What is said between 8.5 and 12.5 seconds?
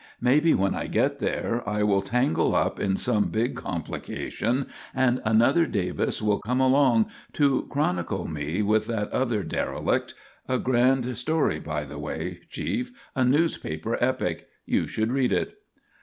with that other Derelict; a grand story, by the way,